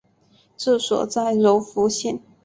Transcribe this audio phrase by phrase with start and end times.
[0.57, 2.19] 治所在柔服县。